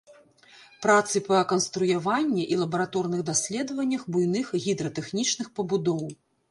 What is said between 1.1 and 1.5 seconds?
па